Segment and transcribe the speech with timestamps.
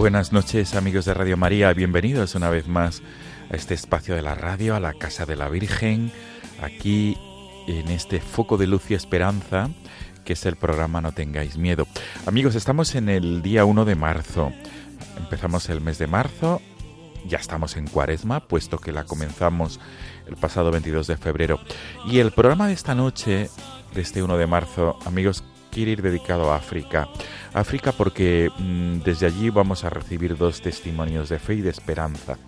[0.00, 3.02] Buenas noches amigos de Radio María, bienvenidos una vez más
[3.50, 6.10] a este espacio de la radio, a la Casa de la Virgen,
[6.62, 7.18] aquí
[7.68, 9.68] en este foco de luz y esperanza
[10.24, 11.86] que es el programa No tengáis miedo.
[12.24, 14.52] Amigos, estamos en el día 1 de marzo,
[15.18, 16.62] empezamos el mes de marzo,
[17.26, 19.80] ya estamos en cuaresma, puesto que la comenzamos
[20.26, 21.60] el pasado 22 de febrero.
[22.06, 23.50] Y el programa de esta noche,
[23.92, 25.44] de este 1 de marzo, amigos,
[25.88, 27.08] ir dedicado a África.
[27.52, 32.38] África porque mm, desde allí vamos a recibir dos testimonios de fe y de esperanza.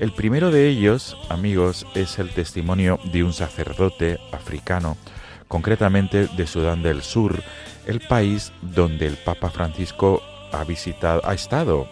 [0.00, 4.96] El primero de ellos, amigos, es el testimonio de un sacerdote africano,
[5.48, 7.42] concretamente de Sudán del Sur,
[7.86, 10.22] el país donde el Papa Francisco
[10.52, 11.88] ha visitado, ha estado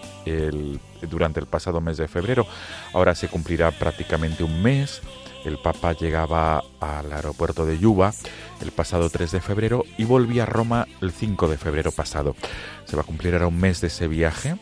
[1.03, 2.47] durante el pasado mes de febrero.
[2.93, 5.01] Ahora se cumplirá prácticamente un mes.
[5.45, 8.13] El Papa llegaba al aeropuerto de Yuba
[8.61, 12.37] el pasado 3 de febrero y volvía a Roma el 5 de febrero pasado.
[12.85, 14.57] Se va a cumplir ahora un mes de ese viaje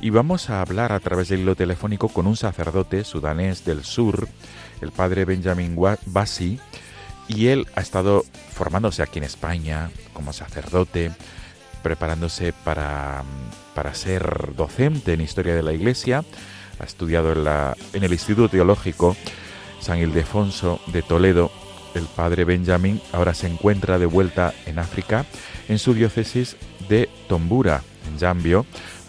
[0.00, 4.28] y vamos a hablar a través del hilo telefónico con un sacerdote sudanés del sur,
[4.80, 5.76] el padre Benjamin
[6.06, 6.58] Bassi,
[7.28, 11.12] y él ha estado formándose aquí en España como sacerdote,
[11.82, 13.22] preparándose para,
[13.74, 16.24] para ser docente en historia de la Iglesia,
[16.80, 19.16] ha estudiado en, la, en el Instituto Teológico
[19.84, 21.52] San Ildefonso de Toledo.
[21.94, 25.26] El padre Benjamin ahora se encuentra de vuelta en África,
[25.68, 26.56] en su diócesis
[26.88, 28.64] de Tombura, en Yambio,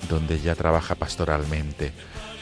[0.09, 1.93] donde ya trabaja pastoralmente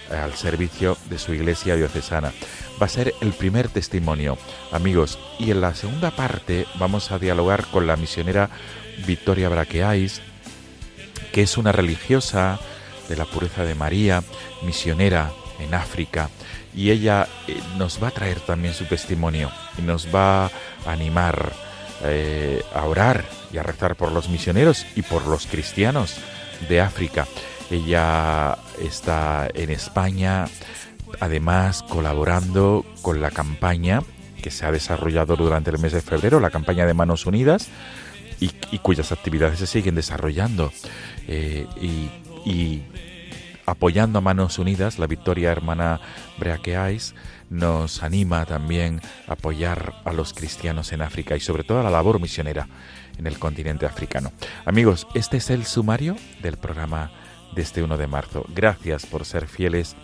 [0.10, 2.34] eh, al servicio de su iglesia diocesana.
[2.82, 4.38] Va a ser el primer testimonio,
[4.72, 5.20] amigos.
[5.40, 8.50] Y en la segunda parte vamos a dialogar con la misionera
[9.06, 10.22] Victoria Braqueais,
[11.32, 12.60] que es una religiosa
[13.08, 14.24] de la pureza de María,
[14.64, 16.30] misionera en África,
[16.76, 20.52] y ella eh, nos va a traer también su testimonio y nos va a
[20.86, 21.54] animar
[22.04, 26.18] eh, a orar y a rezar por los misioneros y por los cristianos
[26.68, 27.28] de África.
[27.70, 30.48] Ella está en España,
[31.20, 34.02] además colaborando con la campaña
[34.42, 37.70] que se ha desarrollado durante el mes de febrero, la campaña de Manos Unidas,
[38.40, 40.74] y, cuyas actividades se siguen desarrollando.
[41.30, 41.66] Eh,
[43.66, 46.00] apoyando a Manos Unidas, la Victoria Hermana
[46.38, 47.16] Breaqueais
[47.50, 51.92] nos anima también a apoyar a los cristianos en África y sobre todo a la
[51.92, 52.68] labor misionera
[53.18, 54.32] en el continente africano.
[54.66, 57.12] Amigos, este es el sumario del programa
[57.56, 58.46] de este 1 de marzo.
[58.50, 59.96] Gracias por ser fieles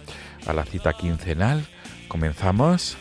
[0.45, 1.67] a la cita quincenal.
[2.07, 2.97] Comenzamos.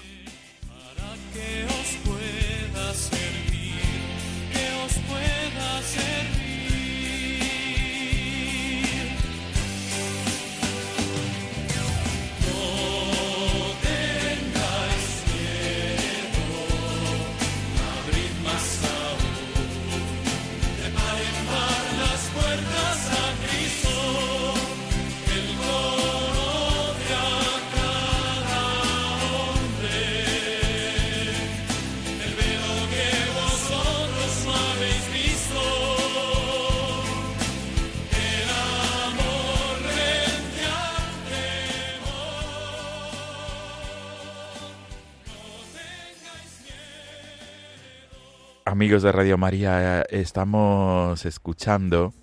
[48.79, 52.15] Amigos de Radio María, estamos escuchando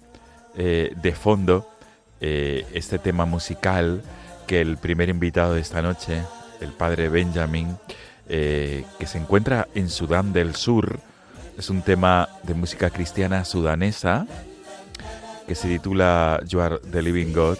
[0.55, 1.69] eh, de fondo
[2.21, 4.01] eh, este tema musical
[4.47, 6.21] que el primer invitado de esta noche,
[6.61, 7.75] el padre Benjamin,
[8.29, 11.01] eh, que se encuentra en Sudán del Sur,
[11.57, 14.25] es un tema de música cristiana sudanesa
[15.45, 17.57] que se titula You Are the Living God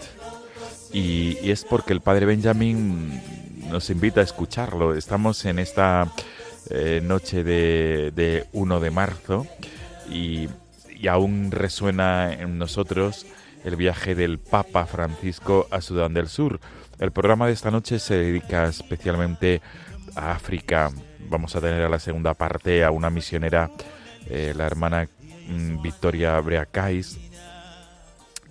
[0.94, 3.22] y, y es porque el padre Benjamin
[3.70, 4.96] nos invita a escucharlo.
[4.96, 6.10] Estamos en esta
[6.70, 9.48] eh, noche de, de 1 de marzo
[10.10, 10.50] y,
[11.08, 13.28] aún resuena en nosotros
[13.64, 16.60] el viaje del Papa Francisco a Sudán del Sur.
[16.98, 19.62] El programa de esta noche se dedica especialmente
[20.16, 20.92] a África.
[21.30, 23.70] Vamos a tener a la segunda parte a una misionera,
[24.28, 25.08] eh, la hermana
[25.48, 27.20] mm, Victoria Breacais,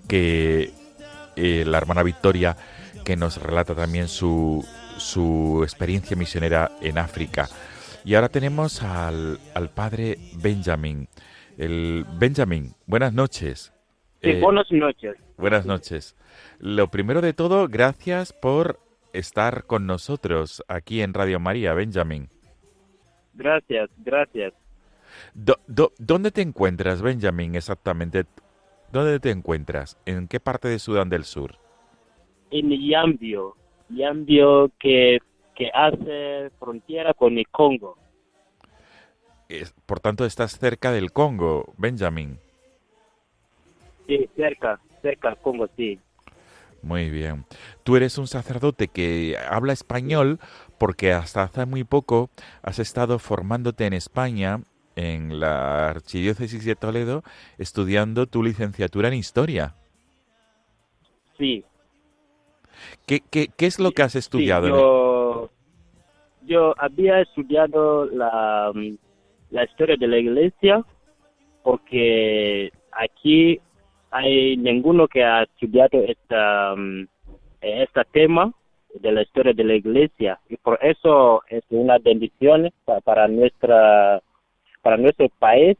[0.06, 0.72] que
[1.34, 2.56] eh, la hermana Victoria
[3.04, 4.64] que nos relata también su,
[4.96, 7.48] su experiencia misionera en África.
[8.04, 11.08] Y ahora tenemos al, al padre Benjamin.
[11.56, 13.72] El Benjamin, buenas noches.
[14.22, 15.16] Sí, Eh, buenas noches.
[15.36, 16.16] Buenas noches.
[16.58, 18.78] Lo primero de todo, gracias por
[19.12, 22.28] estar con nosotros aquí en Radio María, Benjamin.
[23.34, 24.52] Gracias, gracias.
[25.34, 28.24] Do- do- ¿Dónde te encuentras, Benjamin, exactamente?
[28.92, 29.96] ¿Dónde te encuentras?
[30.06, 31.56] ¿En qué parte de Sudán del Sur?
[32.50, 33.56] En Yambio,
[33.88, 35.18] Yambio que,
[35.54, 37.98] que hace frontera con el Congo.
[39.48, 42.38] Es- por tanto, estás cerca del Congo, Benjamin.
[44.06, 46.00] Sí, cerca, cerca del Congo, sí.
[46.82, 47.46] Muy bien.
[47.82, 50.38] Tú eres un sacerdote que habla español
[50.78, 52.28] porque hasta hace muy poco
[52.62, 54.60] has estado formándote en España,
[54.96, 57.22] en la Archidiócesis de Toledo,
[57.58, 59.74] estudiando tu licenciatura en Historia.
[61.38, 61.64] Sí.
[63.06, 64.60] ¿Qué, qué, qué es lo que has sí, estudiado?
[64.60, 65.13] yo,
[66.46, 68.96] yo había estudiado la, mm,
[69.50, 70.84] la historia de la iglesia
[71.62, 73.60] porque aquí
[74.10, 77.06] hay ninguno que ha estudiado esta, mm,
[77.60, 78.52] este tema
[79.00, 80.38] de la historia de la iglesia.
[80.48, 84.20] Y por eso es una bendición pa- para nuestra
[84.82, 85.76] para nuestro país.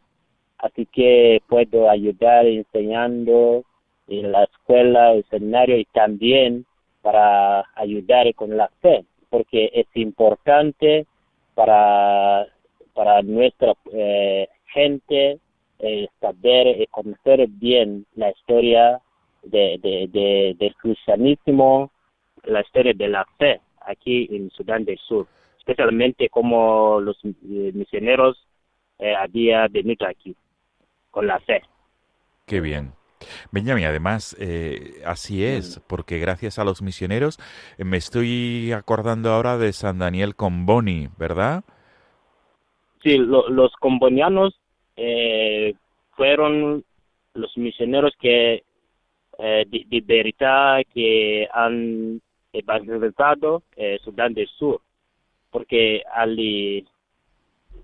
[0.58, 3.64] Así que puedo ayudar enseñando
[4.08, 6.64] en la escuela el seminario y también
[7.02, 11.06] para ayudar con la fe porque es importante
[11.56, 12.46] para
[12.94, 15.40] para nuestra eh, gente
[15.80, 19.00] eh, saber y conocer bien la historia
[19.42, 21.90] de, de, de- del cristianismo,
[22.44, 25.26] la historia de la fe aquí en Sudán del Sur,
[25.58, 28.36] especialmente como los misioneros
[29.00, 30.36] eh, habían venido aquí
[31.10, 31.60] con la fe.
[32.46, 32.92] Qué bien.
[33.52, 37.38] Benjamín, además, eh, así es, porque gracias a los misioneros,
[37.78, 41.64] eh, me estoy acordando ahora de San Daniel Comboni, ¿verdad?
[43.02, 44.58] Sí, lo- los combonianos
[44.96, 45.74] eh,
[46.16, 46.84] fueron
[47.34, 48.62] los misioneros que
[49.38, 52.20] eh, de, de verdad que han
[52.52, 54.80] evangelizado eh, Sudán del Sur,
[55.50, 56.38] porque al,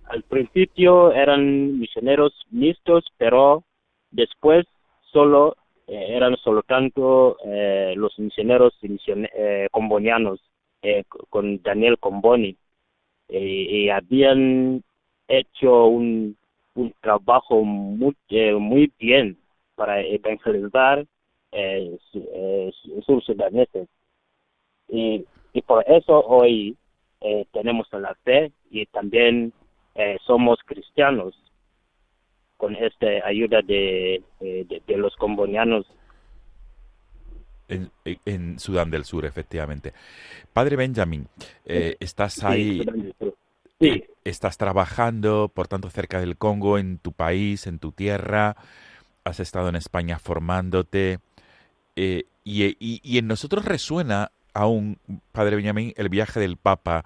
[0.07, 3.65] al principio eran misioneros mixtos, pero
[4.13, 4.67] después
[5.13, 10.41] solo eh, eran solo tanto eh, los misioneros eh, combonianos
[10.83, 12.57] eh, con Daniel Comboni
[13.29, 14.83] y habían
[15.29, 16.37] hecho un,
[16.75, 18.17] un trabajo muy,
[18.59, 19.39] muy bien
[19.77, 21.07] para evangelizar
[21.53, 23.89] eh, su- su- sus sudaneses.
[24.89, 25.25] Y,
[25.63, 26.77] por eso hoy
[27.53, 29.53] tenemos la fe y también
[30.27, 31.35] somos cristianos
[32.61, 35.87] con esta ayuda de, de, de los combonianos.
[37.69, 37.91] En,
[38.27, 39.95] en Sudán del Sur, efectivamente.
[40.53, 41.29] Padre Benjamín,
[41.65, 42.83] eh, estás ahí.
[43.81, 48.57] Sí, estás trabajando, por tanto, cerca del Congo, en tu país, en tu tierra,
[49.25, 51.21] has estado en España formándote,
[51.97, 54.99] eh, y, y- y en nosotros resuena aún,
[55.33, 57.05] Padre Benjamín, el viaje del Papa.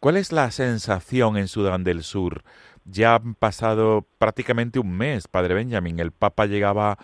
[0.00, 2.44] ¿Cuál es la sensación en Sudán del Sur?
[2.88, 5.98] Ya han pasado prácticamente un mes, Padre Benjamín.
[6.00, 6.98] El Papa llegaba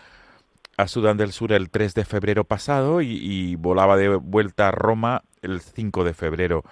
[0.77, 4.73] a Sudán del Sur el 3 de febrero pasado y, y volaba de vuelta a
[4.73, 6.63] Roma el 5 de febrero.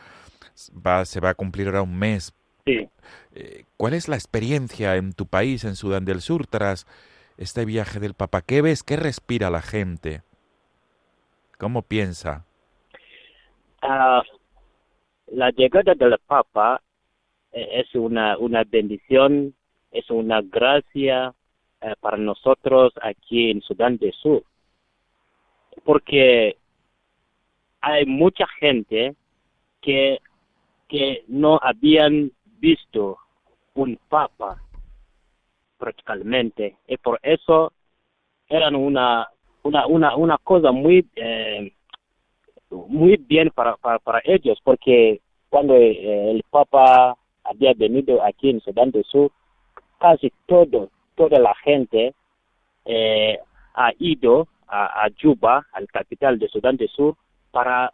[0.86, 2.34] Va- se va a cumplir ahora un mes.
[2.66, 2.88] sí.
[3.34, 6.86] Eh, ¿Cuál es la experiencia en tu país, en Sudán del Sur, tras
[7.38, 8.42] este viaje del Papa?
[8.42, 8.82] ¿Qué ves?
[8.82, 10.22] ¿Qué respira la gente?
[11.58, 12.44] ¿Cómo piensa?
[13.82, 14.22] Ah,
[15.28, 16.82] la llegada del Papa
[17.52, 19.54] es una, una bendición,
[19.90, 21.34] es una gracia
[21.80, 24.42] eh, para nosotros aquí en Sudán del Sur,
[25.84, 26.56] porque
[27.80, 29.14] hay mucha gente
[29.80, 30.18] que,
[30.88, 33.18] que no habían visto
[33.74, 34.62] un Papa
[35.78, 37.72] prácticamente, y por eso
[38.48, 39.28] eran una,
[39.62, 41.06] una, una, una cosa muy...
[41.16, 41.72] Eh,
[42.70, 47.16] muy bien para, para, para ellos, porque cuando eh, el Papa
[47.50, 49.30] había venido aquí en Sudán del Sur,
[49.98, 52.14] casi todo, toda la gente
[52.84, 53.38] eh,
[53.74, 57.16] ha ido a, a Juba, al capital de Sudán del Sur,
[57.50, 57.92] para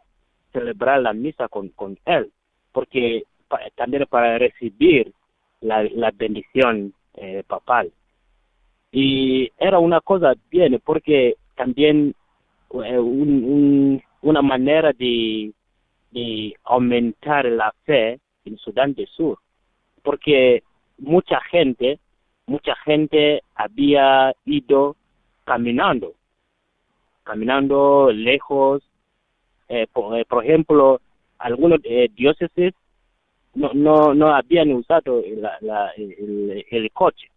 [0.52, 2.30] celebrar la misa con, con él,
[2.72, 3.24] porque
[3.74, 5.12] también para recibir
[5.60, 7.90] la, la bendición eh, papal.
[8.92, 12.14] Y era una cosa bien, porque también
[12.84, 15.52] eh, un, una manera de,
[16.10, 19.38] de aumentar la fe en Sudán del Sur,
[20.06, 20.62] porque
[20.98, 21.98] mucha gente,
[22.46, 24.94] mucha gente había ido
[25.44, 26.14] caminando,
[27.24, 28.84] caminando lejos.
[29.68, 31.00] Eh, por, por, ejemplo,
[31.38, 31.80] algunos
[32.14, 32.72] diócesis
[33.54, 35.24] no, no, no habían usado
[35.60, 37.28] la, el, el, coche,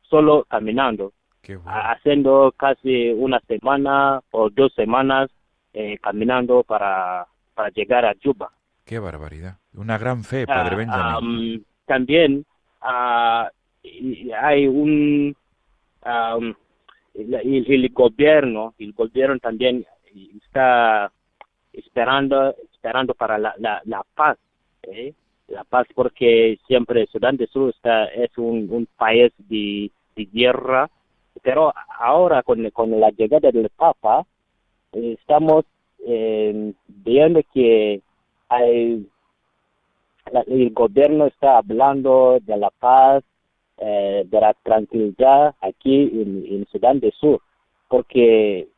[0.00, 1.12] solo caminando,
[1.66, 5.30] haciendo casi una semana o dos semanas
[5.74, 8.50] eh, caminando para, para llegar a Juba.
[8.86, 9.58] Qué barbaridad.
[9.74, 11.66] Una gran fe, Padre ah, Benjamin.
[11.88, 12.44] También
[12.82, 13.48] uh,
[14.40, 15.34] hay un...
[17.14, 19.84] el, el, gobierno, el gobierno también
[20.36, 21.10] está
[21.72, 24.38] esperando, esperando para la, la, paz.
[24.84, 25.12] ¿eh?
[25.48, 30.88] la paz porque siempre Sudán del Sur está, es un, un país de, de, guerra,
[31.42, 34.26] pero ahora con, con la llegada del Papa
[34.92, 35.64] estamos
[36.06, 38.00] eh, viendo que
[38.48, 39.06] hay,
[40.46, 43.24] el gobierno está hablando de la paz,
[43.78, 47.40] eh, de la tranquilidad aquí en, Sudán del Sur,
[47.88, 48.68] porque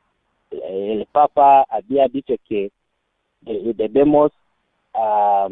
[0.51, 2.71] el Papa había dicho que
[3.41, 4.33] debemos
[4.95, 5.49] uh,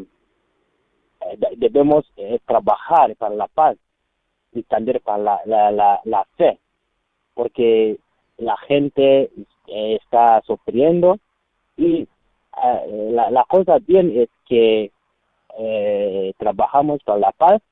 [1.57, 3.77] debemos eh, trabajar para la paz
[4.53, 6.59] y también para la, la, la, fe,
[7.35, 7.99] porque
[8.37, 9.31] la gente
[9.67, 11.19] eh, está sufriendo
[11.77, 12.07] y
[13.13, 14.91] la, la cosa bien es que
[16.39, 17.63] trabajamos para la paz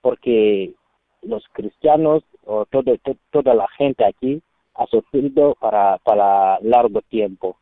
[0.00, 0.74] porque
[1.22, 2.94] los cristianos o todo,
[3.30, 4.42] toda la gente aquí
[4.74, 7.56] ha sufrido para, para largo tiempo.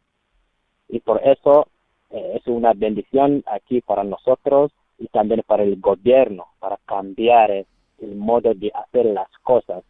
[0.89, 1.69] Y por eso
[2.11, 8.55] es una bendición aquí para nosotros y también para el gobierno, para cambiar el modo
[8.55, 9.83] de hacer las cosas,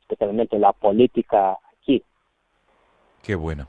[0.00, 2.02] especialmente la política aquí.
[3.22, 3.68] Qué bueno.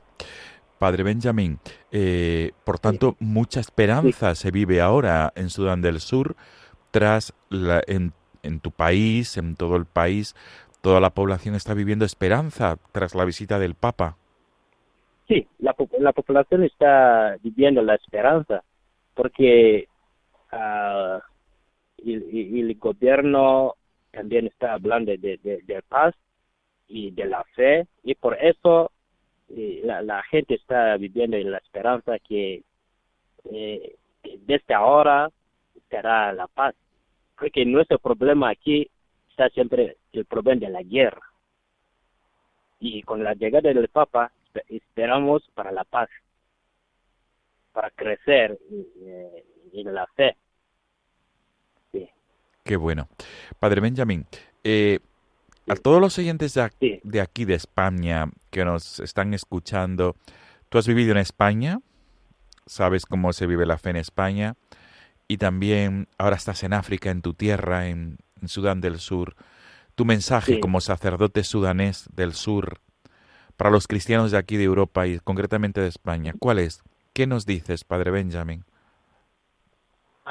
[0.78, 1.58] Padre Benjamín,
[1.90, 6.36] eh, por tanto, mucha esperanza se vive ahora en Sudán del Sur,
[6.90, 10.34] tras la, en, en tu país, en todo el país,
[10.80, 14.16] toda la población está viviendo esperanza tras la visita del Papa.
[15.28, 18.62] Sí, la, la población está viviendo la esperanza,
[19.14, 19.88] porque
[20.52, 21.18] uh,
[21.98, 23.74] y, el gobierno
[24.12, 26.14] también está hablando de, de, paz
[26.88, 28.90] y de la fe y por eso
[29.48, 32.62] la, la, gente está viviendo en la esperanza que
[33.50, 33.96] eh,
[34.40, 35.30] desde ahora
[35.88, 36.74] será la paz.
[37.38, 38.88] Porque nuestro problema aquí
[39.30, 41.22] está siempre el problema de la guerra.
[42.80, 44.32] Y con la llegada del Papa
[44.68, 46.08] esperamos para la paz,
[47.72, 48.58] para crecer
[49.00, 50.36] eh, en la fe.
[51.92, 52.08] Sí.
[52.64, 53.08] Qué bueno.
[53.58, 54.26] Padre Benjamín,
[54.64, 54.98] eh,
[55.68, 60.16] a todos los oyentes de aquí, de aquí, de España, que nos están escuchando,
[60.68, 61.80] ¿tú has vivido en España?
[62.66, 64.54] ¿Sabes cómo se vive la fe en España?
[65.28, 69.34] Y también ahora estás en África, en tu tierra, en, Sudán del Sur.
[69.96, 72.80] Tu mensaje como sacerdote sudanés del sur
[73.56, 76.82] para los cristianos de aquí de Europa y concretamente de España, ¿cuál es?
[77.14, 78.64] ¿Qué nos dices, Padre Benjamin?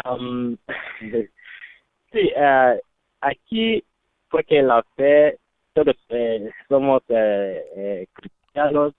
[0.06, 0.56] Um,
[2.12, 2.80] sí, uh,
[3.22, 3.84] aquí
[4.36, 5.38] fue que la fe,
[5.72, 8.94] todos eh, somos eh, eh, cristianos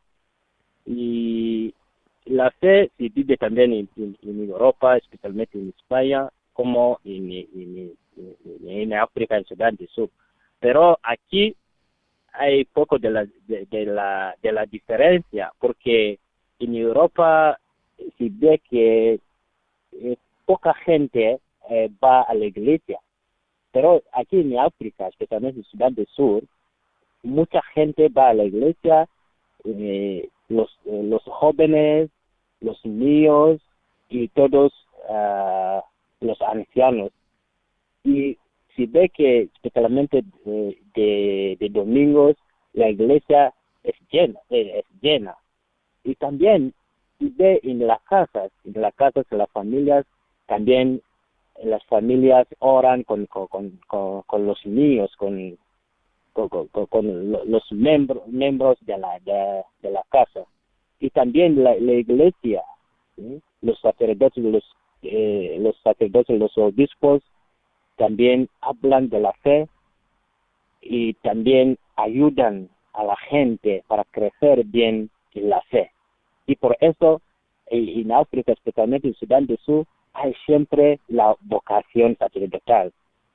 [0.87, 1.75] y
[2.25, 7.93] la fe se vive también en, Europa, especialmente en España, como en, en,
[8.67, 10.09] en, África, en Sudán del Sur.
[10.59, 11.55] Pero aquí
[12.33, 16.19] hay poco de la, de, la, de la diferencia, porque
[16.61, 17.61] en Europa
[18.17, 19.21] se ve que
[20.47, 22.99] poca gente eh, va a la iglesia.
[23.77, 26.43] Pero aquí en África, especialmente en Sudán del Sur,
[27.23, 29.07] mucha gente va a la iglesia,
[29.65, 32.09] eh, los, eh, los jóvenes,
[32.63, 33.61] los niños
[34.09, 34.73] y todos
[35.11, 35.85] ah,
[36.21, 37.11] los ancianos.
[38.03, 38.39] Y
[38.75, 40.25] si ve que especialmente
[40.95, 42.35] de, domingos
[42.73, 43.53] la iglesia
[43.83, 45.37] es llena, es llena.
[46.03, 46.73] Y también
[47.19, 50.07] si ve en las casas, en las casas de las familias
[50.47, 51.03] también
[51.65, 55.57] las familias oran con, con, con, los niños, con,
[56.33, 60.45] con, los miembros, miembros de la, de, la casa.
[61.01, 62.63] Y también la, iglesia,
[63.63, 64.65] los sacerdotes, los,
[65.03, 67.23] eh, los sacerdotes, los obispos,
[67.97, 69.69] también hablan de la fe
[70.83, 75.91] y también ayudan a la gente para crecer bien en la fe.
[76.47, 77.21] Y por eso
[77.69, 82.93] en África, especialmente en Sudán del Sur, hay siempre la vocación sacerdotal,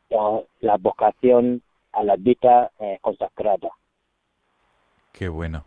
[0.09, 1.61] la, la vocación
[1.93, 3.69] a la vida eh, consagrada.
[5.11, 5.65] Qué bueno.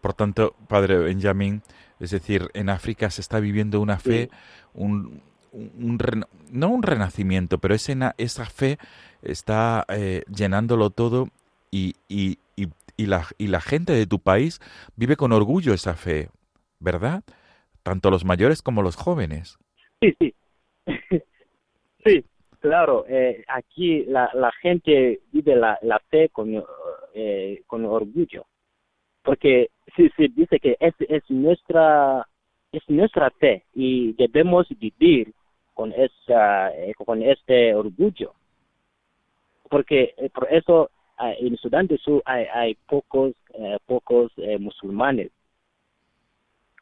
[0.00, 1.62] Por tanto, Padre Benjamín,
[1.98, 4.28] es decir, en África se está viviendo una fe,
[4.74, 5.22] un,
[5.52, 8.78] un, no un renacimiento, pero esa, esa fe
[9.22, 11.28] está eh, llenándolo todo
[11.70, 14.60] y, y, y, y, la, y la gente de tu país
[14.96, 16.28] vive con orgullo esa fe,
[16.80, 17.22] ¿verdad?
[17.82, 19.58] Tanto los mayores como los jóvenes.
[20.04, 20.34] Sí, sí.
[22.04, 22.24] sí,
[22.60, 23.06] claro.
[23.08, 26.62] Eh, aquí la, la gente vive la, la fe con,
[27.14, 28.44] eh, con orgullo.
[29.22, 32.26] Porque sí, sí, dice que es, es nuestra
[32.72, 35.32] es nuestra fe y debemos vivir
[35.74, 38.34] con esa eh, con este orgullo
[39.70, 43.32] porque eh, por eso eh, en Sudán del Sur hay, pocos
[43.86, 45.30] pocos musulmanes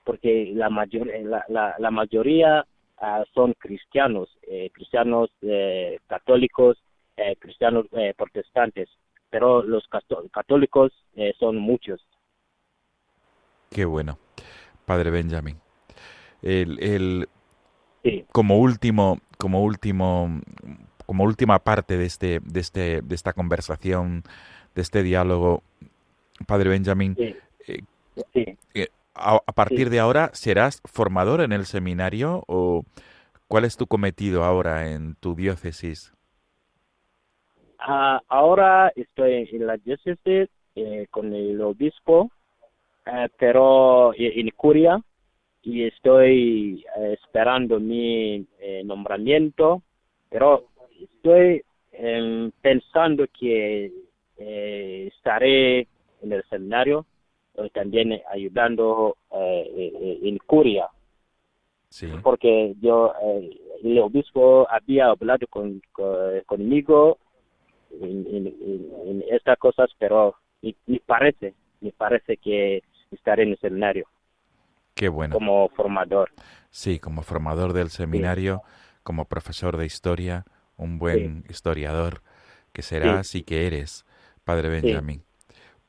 [0.03, 1.07] porque la mayor
[1.49, 2.65] la, la mayoría
[3.03, 4.31] ah, son cristianos
[4.73, 5.31] cristianos
[6.07, 6.79] católicos
[7.39, 8.89] cristianos protestantes
[9.29, 9.87] pero los
[10.31, 10.93] católicos
[11.39, 12.01] son muchos.
[13.71, 14.19] Qué bueno
[14.87, 15.61] padre Benjamín
[16.43, 17.29] el, el
[18.33, 20.41] como último, como último,
[21.07, 24.25] como última parte de este, de este, de esta conversación,
[24.75, 25.63] de este diálogo,
[26.47, 27.37] Padre Benjamín, eh,
[28.35, 32.85] eh, a, partir de ahora serás formador en el seminario o
[33.49, 36.13] cuál es tu cometido ahora en tu diócesis?
[37.79, 42.31] Ah, ahora estoy en la diócesis eh, con el obispo,
[43.39, 45.03] pero en Curia
[45.63, 49.83] y estoy eh, esperando mi eh, nombramiento,
[50.29, 50.69] pero
[51.01, 53.93] estoy em, pensando que
[54.39, 55.87] eh, estaré
[56.23, 57.07] en el seminario
[57.73, 60.89] también ayudando en Curia.
[62.23, 63.13] Porque yo,
[63.83, 65.83] el obispo había hablado con,
[66.47, 67.19] conmigo
[68.01, 74.07] en, estas cosas, pero me parece, me parece que estaré en el seminario.
[74.95, 75.35] Qué bueno.
[75.35, 76.31] Como formador.
[76.71, 78.63] Sí, como formador del seminario,
[79.03, 80.45] como profesor de historia,
[80.77, 82.23] un buen historiador
[82.73, 84.07] que serás y que eres,
[84.45, 85.25] Padre Benjamín.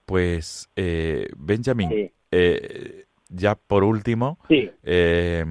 [0.06, 5.46] Pues, eh, Benjamín, eh, ya por último, eh,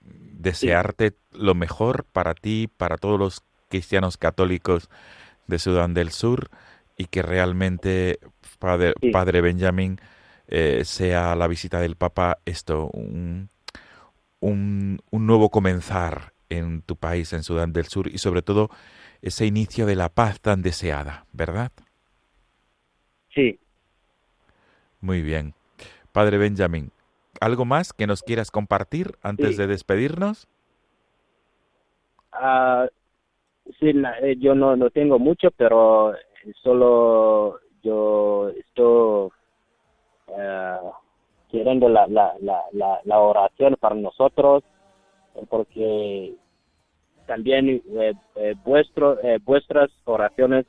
[0.00, 4.88] desearte lo mejor para ti, para todos los cristianos católicos
[5.46, 6.50] de Sudán del Sur
[6.96, 8.18] y que realmente,
[8.58, 10.00] Padre, Padre Benjamín,
[10.48, 13.48] eh, sea la visita del Papa esto, un,
[14.40, 18.68] un, nuevo comenzar en tu país, en Sudán del Sur, y sobre todo
[19.22, 21.72] ese inicio de la paz tan deseada, ¿verdad?
[23.34, 23.58] Sí.
[25.00, 25.54] Muy bien.
[26.12, 26.90] Padre Benjamín,
[27.40, 30.48] ¿algo más que nos quieras compartir antes de despedirnos?
[32.32, 32.86] Uh,
[33.78, 36.14] sí, eh, yo no, no tengo mucho, pero
[36.62, 39.30] solo yo estoy
[40.28, 40.78] eh,
[41.50, 44.62] queriendo la, la, la, la, oración para nosotros,
[45.34, 46.34] eh, porque
[47.26, 50.66] también eh, eh, vuestro, vuestras oraciones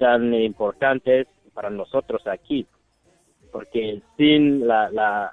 [0.00, 2.66] están importantes para nosotros aquí,
[3.52, 5.32] porque sin la, la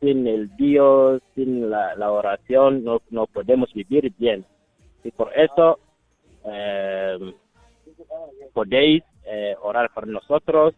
[0.00, 4.46] sin el Dios, sin la, oración, no, no podemos vivir bien.
[5.04, 5.78] Y por eso
[8.54, 9.02] podéis
[9.60, 10.74] orar por nosotros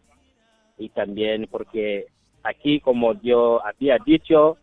[0.77, 2.07] y también porque
[2.43, 4.57] aquí, como yo había dicho,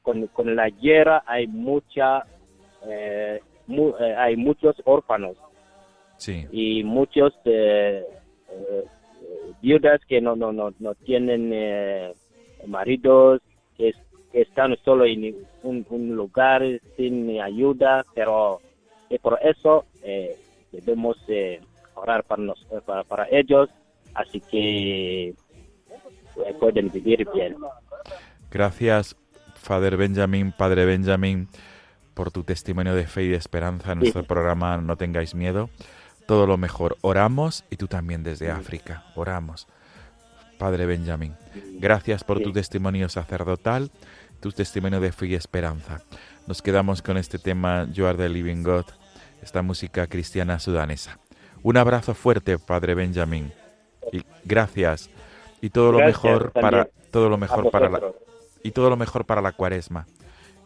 [0.00, 2.24] con, con la guerra hay mucha
[2.86, 5.36] eh, eh, hay muchos órfanos
[6.16, 6.46] sí.
[6.52, 8.02] y muchos eh,
[9.60, 11.52] viudas que no no no, no tienen
[12.66, 13.40] maridos
[13.76, 13.94] que,
[14.32, 16.62] están solo en un, lugar
[16.96, 18.60] sin ayuda pero
[19.22, 19.84] por eso
[20.72, 21.16] debemos
[21.94, 23.70] orar para, nos, para, para ellos
[24.14, 25.34] así que
[26.58, 27.56] pueden vivir bien.
[28.50, 29.16] Gracias,
[29.56, 31.48] Father Benjamin, Padre Benjamin,
[32.14, 35.70] por tu testimonio de fe y de esperanza en nuestro programa No tengáis miedo.
[36.26, 36.96] Todo lo mejor.
[37.02, 39.04] Oramos y tú también desde África.
[39.14, 39.66] Oramos.
[40.58, 41.34] Padre Benjamin,
[41.78, 43.90] gracias por tu testimonio sacerdotal,
[44.40, 46.00] tu testimonio de fe y esperanza.
[46.46, 48.84] Nos quedamos con este tema You are the living God,
[49.42, 51.18] esta música cristiana sudanesa.
[51.62, 53.52] Un abrazo fuerte, Padre Benjamin.
[54.12, 55.10] Y gracias
[55.60, 58.00] y todo lo mejor para todo lo mejor para la
[58.62, 60.06] y todo lo mejor para la Cuaresma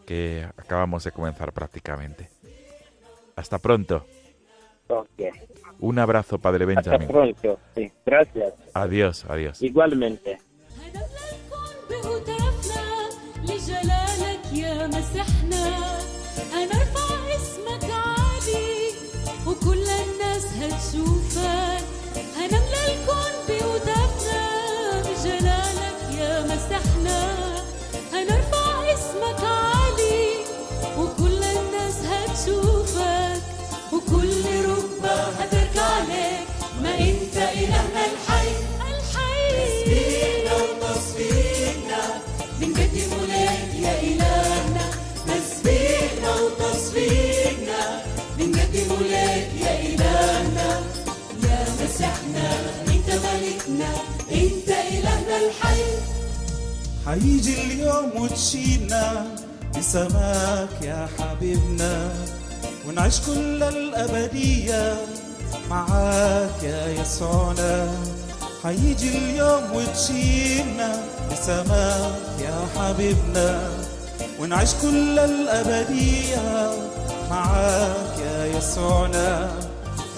[0.05, 2.29] que acabamos de comenzar prácticamente.
[3.35, 4.05] Hasta pronto.
[5.79, 7.01] Un abrazo, Padre Benjamin.
[7.01, 7.59] Hasta pronto.
[7.75, 7.91] Sí.
[8.05, 8.53] Gracias.
[8.73, 9.61] Adiós, adiós.
[9.61, 10.39] Igualmente.
[57.09, 59.25] هيجي اليوم وتشيلنا
[59.77, 62.11] بسماك يا حبيبنا
[62.87, 64.97] ونعيش كل الأبدية
[65.69, 67.91] معاك يا يسوعنا.
[68.65, 73.69] هيجي اليوم وتشيلنا بسماك يا حبيبنا
[74.39, 76.71] ونعيش كل الأبدية
[77.29, 79.51] معاك يا يسوعنا.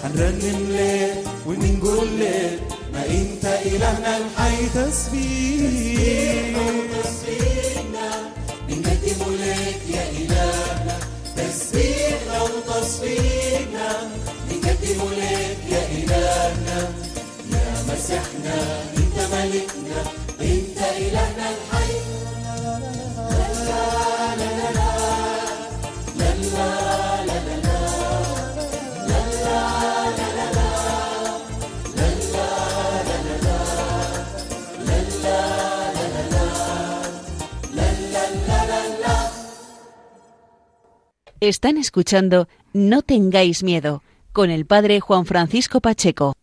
[0.04, 2.60] هنرنم ليك ونقول ليك
[2.92, 6.81] ما إنت إلهنا الحي تسبيح.
[9.32, 10.98] بنقدم لك يا إلهنا
[11.36, 14.10] تسبيحنا وتصفيقنا.
[14.50, 16.92] بنقدم لك يا إلهنا
[17.52, 20.21] يا مسحنا أنت ملكنا.
[41.42, 46.36] Están escuchando No tengáis miedo con el padre Juan Francisco Pacheco.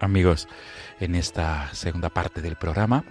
[0.00, 0.48] Amigos,
[0.98, 3.04] en esta segunda parte del programa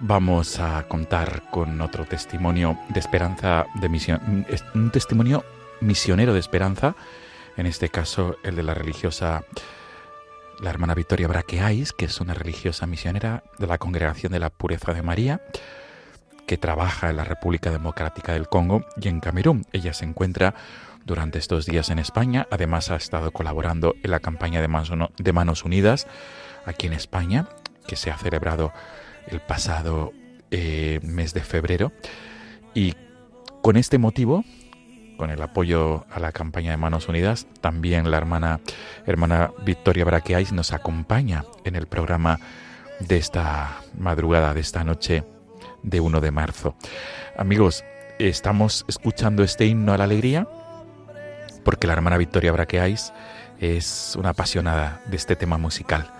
[0.00, 5.44] vamos a contar con otro testimonio de esperanza, de misión, un testimonio
[5.80, 6.96] misionero de esperanza,
[7.56, 9.44] en este caso el de la religiosa,
[10.60, 14.92] la hermana Victoria Braqueais, que es una religiosa misionera de la Congregación de la Pureza
[14.92, 15.40] de María,
[16.46, 19.66] que trabaja en la República Democrática del Congo y en Camerún.
[19.72, 20.54] Ella se encuentra
[21.04, 22.46] durante estos días en España.
[22.50, 26.06] Además ha estado colaborando en la campaña de Manos, Unidas
[26.64, 27.48] aquí en España,
[27.86, 28.72] que se ha celebrado
[29.26, 30.12] el pasado
[30.50, 31.92] eh, mes de febrero.
[32.74, 32.94] Y
[33.62, 34.44] con este motivo,
[35.16, 38.60] con el apoyo a la campaña de Manos Unidas, también la hermana,
[39.06, 42.38] hermana Victoria Braqueais nos acompaña en el programa
[43.00, 45.24] de esta madrugada, de esta noche
[45.82, 46.74] de 1 de marzo.
[47.36, 47.84] Amigos,
[48.18, 50.46] estamos escuchando este himno a la alegría
[51.64, 53.12] porque la hermana Victoria Braqueais
[53.60, 56.10] es una apasionada de este tema musical.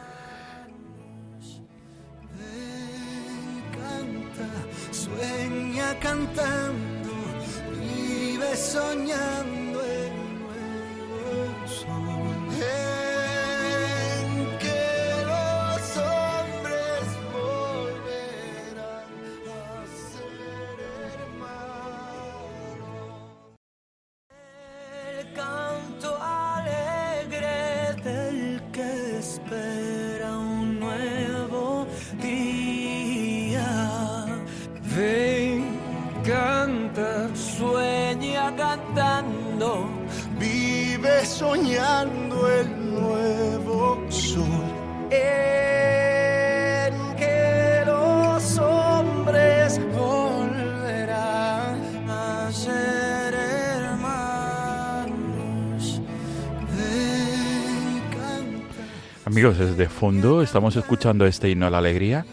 [59.43, 62.25] Amigos, desde fondo estamos escuchando este himno a la alegría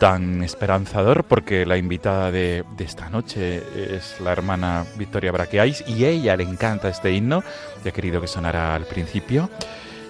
[0.00, 6.04] tan esperanzador porque la invitada de, de esta noche es la hermana Victoria Braqueais y
[6.04, 7.44] ella le encanta este himno
[7.84, 9.50] y ha querido que sonara al principio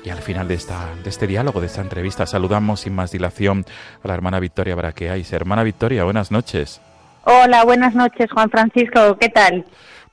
[0.03, 2.25] y al final de, esta, de este diálogo, de esta entrevista.
[2.25, 3.67] Saludamos sin más dilación
[4.03, 5.31] a la hermana Victoria Braqueais.
[5.35, 6.81] Hermana Victoria, buenas noches.
[7.25, 9.19] Hola, buenas noches, Juan Francisco.
[9.21, 9.67] ¿Qué tal?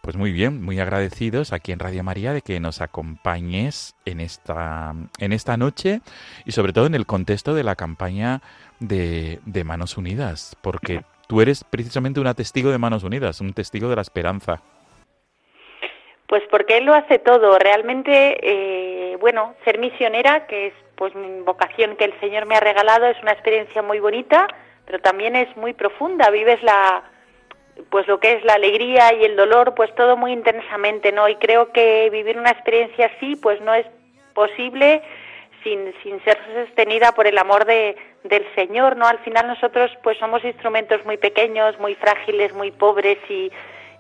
[0.06, 4.94] Pues muy bien, muy agradecidos aquí en Radio María de que nos acompañes en esta,
[5.18, 6.02] en esta noche
[6.46, 8.41] y sobre todo en el contexto de la campaña
[8.80, 13.89] de, de Manos Unidas, porque tú eres precisamente una testigo de Manos Unidas, un testigo
[13.89, 14.62] de la esperanza.
[16.28, 17.58] Pues porque él lo hace todo.
[17.58, 22.60] Realmente, eh, bueno, ser misionera, que es pues mi vocación que el Señor me ha
[22.60, 24.46] regalado, es una experiencia muy bonita,
[24.86, 26.30] pero también es muy profunda.
[26.30, 27.04] Vives la,
[27.90, 31.28] pues lo que es la alegría y el dolor, pues todo muy intensamente, ¿no?
[31.28, 33.86] Y creo que vivir una experiencia así, pues no es
[34.34, 35.02] posible
[35.64, 39.08] sin, sin ser sostenida por el amor de, del Señor, ¿no?
[39.08, 43.52] Al final nosotros pues somos instrumentos muy pequeños, muy frágiles, muy pobres y,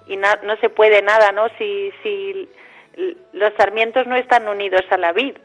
[0.07, 1.47] y no se puede nada, ¿no?
[1.57, 2.47] Si, si
[3.33, 5.35] los sarmientos no están unidos a la vid.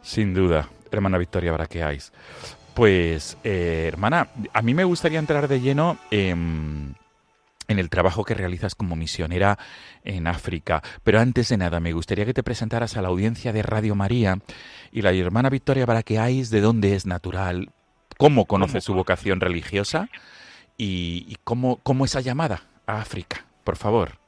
[0.00, 2.12] Sin duda, hermana Victoria Braqueáis.
[2.74, 6.94] Pues, eh, hermana, a mí me gustaría entrar de lleno en,
[7.72, 9.58] en el trabajo que realizas como misionera
[10.04, 10.82] en África.
[11.02, 14.36] Pero antes de nada, me gustaría que te presentaras a la audiencia de Radio María
[14.92, 17.70] y la hermana Victoria Braqueáis de dónde es natural,
[18.18, 20.08] cómo conoce su vocación religiosa
[20.76, 24.22] y, y cómo, cómo esa llamada a África, por favor.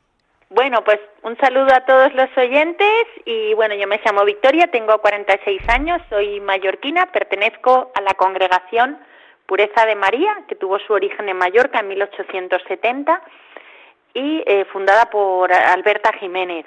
[0.51, 4.99] Bueno, pues un saludo a todos los oyentes y bueno, yo me llamo Victoria, tengo
[4.99, 8.99] 46 años, soy mallorquina, pertenezco a la congregación
[9.47, 13.23] Pureza de María, que tuvo su origen en Mallorca en 1870
[14.15, 16.67] y eh, fundada por Alberta Jiménez.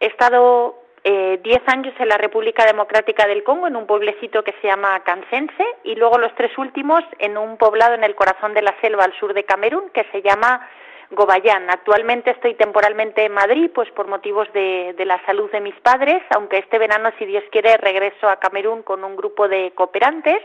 [0.00, 4.54] He estado eh, 10 años en la República Democrática del Congo, en un pueblecito que
[4.62, 8.62] se llama Cansense, y luego los tres últimos en un poblado en el corazón de
[8.62, 10.66] la selva al sur de Camerún, que se llama
[11.10, 11.68] Gobayán.
[11.68, 16.22] Actualmente estoy temporalmente en Madrid, pues por motivos de, de, la salud de mis padres,
[16.30, 20.40] aunque este verano, si Dios quiere, regreso a Camerún con un grupo de cooperantes.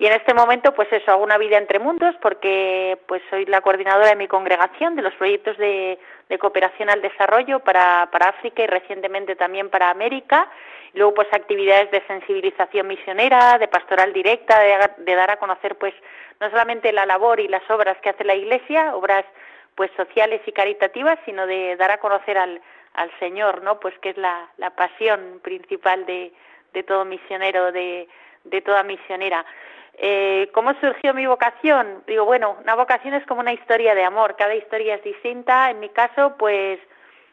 [0.00, 3.60] Y en este momento, pues eso, hago una vida entre mundos porque pues soy la
[3.60, 5.98] coordinadora de mi congregación de los proyectos de,
[6.38, 10.48] cooperación al desarrollo para, para África y recientemente también para América.
[10.94, 14.58] Luego, pues actividades de sensibilización misionera, de pastoral directa,
[14.96, 15.92] de, dar a conocer, pues
[16.40, 19.26] no solamente la labor y las obras que hace la Iglesia, obras
[19.74, 22.62] pues sociales y caritativas, sino de dar a conocer al,
[22.94, 23.78] al Señor, ¿no?
[23.78, 26.32] Pues que es la, pasión principal de,
[26.72, 28.08] de todo misionero, de
[28.64, 29.44] toda misionera.
[30.02, 32.02] Eh, ¿Cómo surgió mi vocación?
[32.06, 35.70] Digo, bueno, una vocación es como una historia de amor, cada historia es distinta.
[35.70, 36.80] En mi caso, pues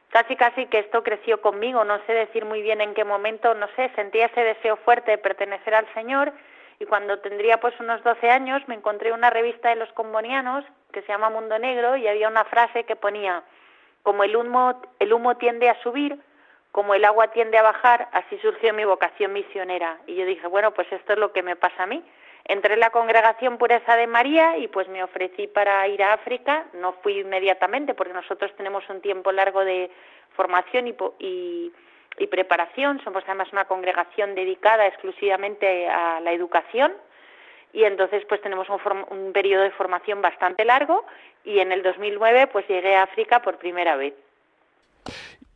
[0.09, 3.67] casi casi que esto creció conmigo, no sé decir muy bien en qué momento, no
[3.77, 6.33] sé, sentía ese deseo fuerte de pertenecer al Señor
[6.79, 11.01] y cuando tendría pues unos 12 años me encontré una revista de los combonianos que
[11.03, 13.43] se llama Mundo Negro y había una frase que ponía
[14.03, 16.19] como el humo, el humo tiende a subir,
[16.73, 19.97] como el agua tiende a bajar, así surgió mi vocación misionera.
[20.05, 22.03] Y yo dije, bueno, pues esto es lo que me pasa a mí.
[22.49, 26.65] Entré en la congregación Pureza de María y pues me ofrecí para ir a África.
[26.73, 29.91] No fui inmediatamente porque nosotros tenemos un tiempo largo de
[30.33, 33.01] formación y, y, preparación.
[33.03, 36.93] Somos además una congregación dedicada exclusivamente a la educación
[37.73, 41.05] y entonces pues tenemos un, un periodo de formación bastante largo
[41.43, 44.13] y en el 2009 pues llegué a África por primera vez.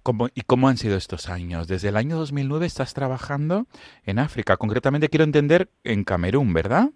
[0.04, 1.68] ¿Cómo, ¿Y cómo han sido estos años?
[1.68, 3.66] Desde el año 2009 estás trabajando
[4.06, 6.90] en África, concretamente quiero entender en Camerún, ¿verdad?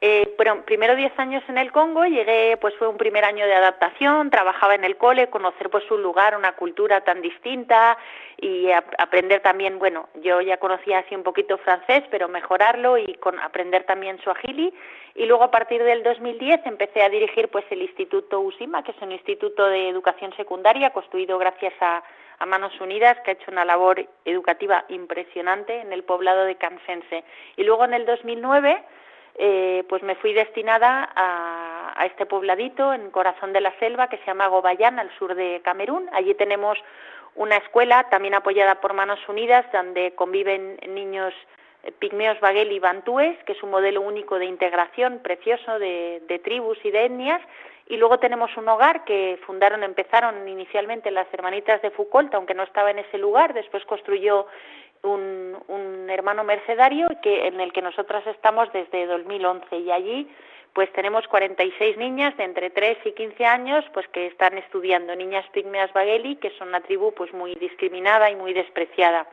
[0.00, 3.54] Eh, bueno, primero 10 años en el Congo, llegué, pues fue un primer año de
[3.54, 7.98] adaptación, trabajaba en el cole, conocer pues un lugar, una cultura tan distinta
[8.36, 13.40] y aprender también, bueno, yo ya conocía así un poquito francés, pero mejorarlo y con,
[13.40, 14.72] aprender también suajili
[15.16, 19.02] y luego a partir del 2010 empecé a dirigir pues el Instituto USIMA, que es
[19.02, 22.04] un instituto de educación secundaria construido gracias a,
[22.38, 27.24] a Manos Unidas, que ha hecho una labor educativa impresionante en el poblado de Cansense.
[27.56, 28.82] Y luego en el 2009
[29.40, 34.18] eh, pues me fui destinada a, a, este pobladito en corazón de la selva que
[34.18, 36.08] se llama Gobayán, al sur de Camerún.
[36.12, 36.76] Allí tenemos
[37.36, 41.32] una escuela también apoyada por Manos Unidas, donde conviven niños
[41.98, 46.78] pigmeos, baguel y bantúes, que es un modelo único de integración precioso de, de tribus
[46.84, 47.40] y de etnias.
[47.86, 52.62] Y luego tenemos un hogar que fundaron, empezaron inicialmente las hermanitas de Foucault, aunque no
[52.62, 54.46] estaba en ese lugar, después construyó
[55.02, 60.28] un, un hermano mercedario que, en el que nosotras estamos desde 2011 y allí
[60.74, 65.44] pues tenemos 46 niñas de entre 3 y 15 años pues que están estudiando, niñas
[65.52, 69.26] pigmeas bagueli, que son una tribu pues muy discriminada y muy despreciada.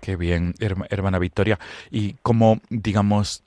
[0.00, 1.58] Qué bien, hermana Victoria.
[1.90, 3.42] Y como, digamos,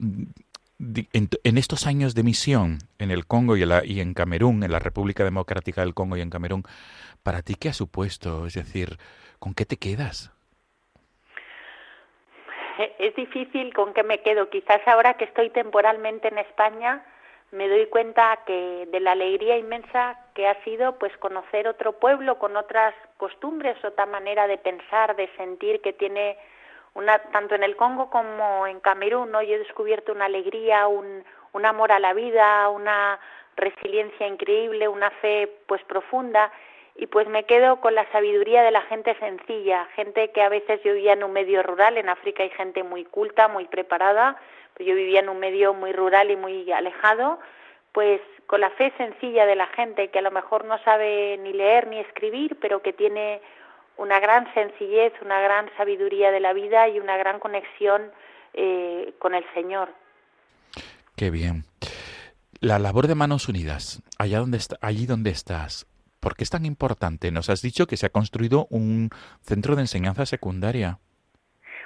[0.79, 4.71] en, estos años de misión en el Congo y en, la, y en Camerún, en
[4.71, 6.63] la República Democrática del Congo y en Camerún,
[7.23, 8.45] ¿para ti qué ha supuesto?
[8.45, 8.97] Es decir,
[9.39, 10.31] ¿con qué te quedas?
[12.97, 14.49] es difícil con qué me quedo.
[14.49, 17.03] Quizás ahora que estoy temporalmente en España
[17.51, 22.39] me doy cuenta que de la alegría inmensa que ha sido pues conocer otro pueblo
[22.39, 26.37] con otras costumbres, otra manera de pensar, de sentir que tiene
[26.93, 29.41] una tanto en el Congo como en Camerún, ¿no?
[29.41, 33.19] Yo he descubierto una alegría, un, un amor a la vida, una
[33.57, 36.51] resiliencia increíble, una fe pues profunda
[37.01, 40.81] y pues me quedo con la sabiduría de la gente sencilla, gente que a veces
[40.83, 44.39] yo vivía en un medio rural, en África hay gente muy culta, muy preparada,
[44.75, 47.39] pues yo vivía en un medio muy rural y muy alejado,
[47.91, 51.53] pues con la fe sencilla de la gente que a lo mejor no sabe ni
[51.53, 53.41] leer ni escribir, pero que tiene
[53.97, 58.11] una gran sencillez, una gran sabiduría de la vida y una gran conexión
[58.53, 59.89] eh, con el Señor.
[61.15, 61.63] Qué bien.
[62.59, 65.87] La labor de Manos Unidas, allá donde está, allí donde estás,
[66.21, 67.31] ¿por qué es tan importante?
[67.31, 69.09] Nos has dicho que se ha construido un
[69.41, 70.99] centro de enseñanza secundaria.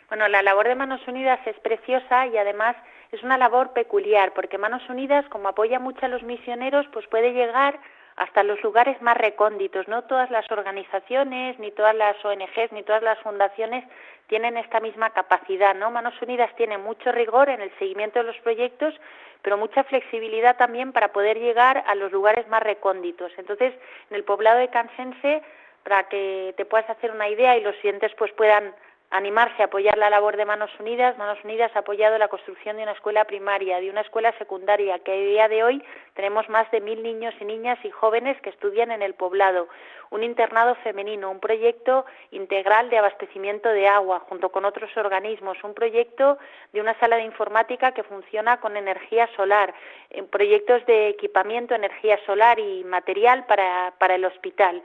[0.10, 2.76] Bueno, la labor de Manos Unidas es preciosa y además
[3.12, 7.32] es una labor peculiar, porque Manos Unidas, como apoya mucho a los misioneros, pues puede
[7.32, 7.80] llegar
[8.16, 9.88] hasta los lugares más recónditos.
[9.88, 13.84] No todas las organizaciones, ni todas las ONGs, ni todas las fundaciones
[14.28, 15.92] tienen esta misma capacidad, ¿no?
[15.92, 18.94] Manos Unidas tiene mucho rigor en el seguimiento de los proyectos,
[19.42, 23.32] pero mucha flexibilidad también para poder llegar a los lugares más recónditos.
[23.38, 23.74] Entonces,
[24.10, 25.44] en el poblado de Cansense,
[25.84, 28.74] para que te puedas hacer una idea y los siguientes pues puedan
[29.16, 31.18] animarse a apoyar la labor de Manos Unidas.
[31.18, 35.12] Manos Unidas ha apoyado la construcción de una escuela primaria, de una escuela secundaria, que
[35.12, 35.84] a día de hoy
[36.16, 39.70] tenemos más de mil niños y niñas y jóvenes que estudian en el poblado,
[40.10, 45.74] un internado femenino, un proyecto integral de abastecimiento de agua junto con otros organismos, un
[45.74, 46.38] proyecto
[46.74, 49.74] de una sala de informática que funciona con energía solar,
[50.30, 54.84] proyectos de equipamiento, energía solar y material para, para el hospital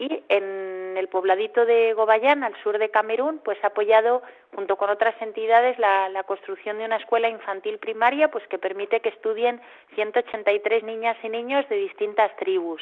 [0.00, 4.22] y en el pobladito de Gobayán, al sur de Camerún, pues ha apoyado
[4.54, 9.10] junto con otras entidades la, construcción de una escuela infantil primaria pues que permite que
[9.10, 9.60] estudien
[9.94, 12.80] 183 niñas y niños de distintas tribus.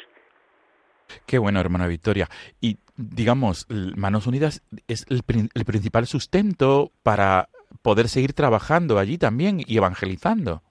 [1.25, 2.27] Qué bueno, hermana Victoria.
[2.61, 5.21] Y digamos, Manos Unidas es el,
[5.53, 7.49] el principal sustento para
[7.81, 10.61] poder seguir trabajando allí también y evangelizando.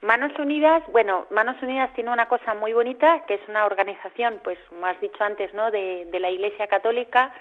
[0.00, 4.58] Manos Unidas, bueno, Manos Unidas tiene una cosa muy bonita, que es una organización, pues,
[4.68, 7.32] como has dicho antes, ¿no?, de, de la Iglesia Católica,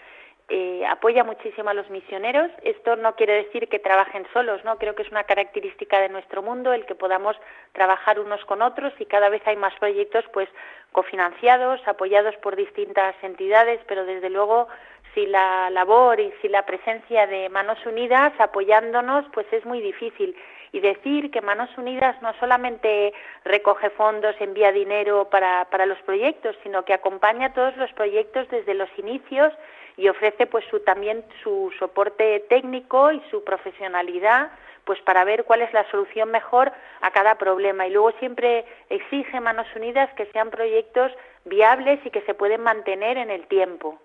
[0.49, 2.49] eh, apoya muchísimo a los misioneros.
[2.63, 4.77] Esto no quiere decir que trabajen solos, ¿no?
[4.77, 7.35] Creo que es una característica de nuestro mundo el que podamos
[7.73, 10.49] trabajar unos con otros y cada vez hay más proyectos, pues,
[10.93, 14.67] cofinanciados, apoyados por distintas entidades, pero desde luego
[15.13, 20.35] si la labor y si la presencia de Manos Unidas apoyándonos, pues es muy difícil
[20.71, 26.56] y decir que Manos Unidas no solamente recoge fondos, envía dinero para, para los proyectos,
[26.63, 29.53] sino que acompaña todos los proyectos desde los inicios
[29.97, 34.51] y ofrece pues su, también su soporte técnico y su profesionalidad
[34.88, 39.41] pues para ver cuál es la solución mejor a cada problema y luego siempre exige
[39.41, 41.12] Manos Unidas que sean proyectos
[41.43, 43.99] viables y que se pueden mantener en el tiempo.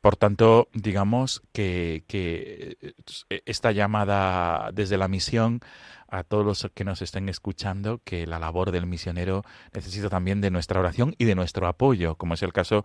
[0.00, 5.60] Por tanto, digamos que, eh, esta llamada desde la misión
[6.08, 9.42] a todos los que nos estén escuchando, que la labor del misionero
[9.74, 12.84] necesita también de nuestra oración y de nuestro apoyo, como es el caso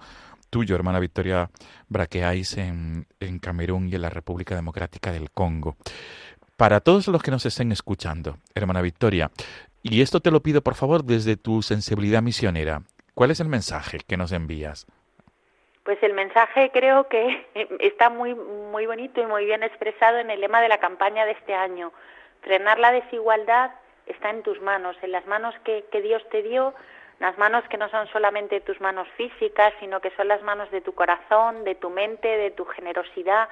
[0.50, 1.50] tuyo, hermana Victoria
[1.88, 5.78] Braqueáis, en, en Camerún y en la República Democrática del Congo.
[6.58, 9.32] Para todos los que nos estén escuchando, hermana Victoria,
[9.82, 14.00] y esto te lo pido por favor desde tu sensibilidad misionera, ¿cuál es el mensaje
[14.06, 14.88] que nos envías?
[15.84, 17.46] Pues el mensaje creo que
[17.80, 21.32] está muy, muy bonito y muy bien expresado en el lema de la campaña de
[21.32, 21.92] este año.
[22.42, 23.72] Frenar la desigualdad
[24.06, 26.74] está en tus manos, en las manos que, que Dios te dio,
[27.20, 30.82] las manos que no son solamente tus manos físicas, sino que son las manos de
[30.82, 33.48] tu corazón, de tu mente, de tu generosidad,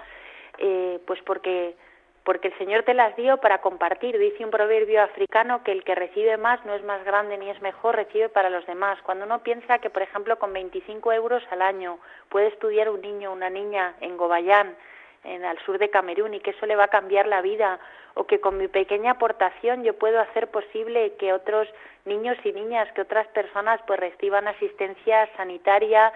[0.57, 1.75] eh, pues porque
[2.23, 4.17] porque el Señor te las dio para compartir.
[4.17, 7.61] Dice un proverbio africano que el que recibe más no es más grande ni es
[7.61, 8.99] mejor, recibe para los demás.
[9.03, 13.31] Cuando uno piensa que, por ejemplo, con 25 euros al año puede estudiar un niño
[13.31, 14.75] o una niña en Gobayán,
[15.23, 17.79] en al sur de Camerún, y que eso le va a cambiar la vida,
[18.13, 21.67] o que con mi pequeña aportación yo puedo hacer posible que otros
[22.05, 26.11] niños y niñas, que otras personas pues reciban asistencia sanitaria,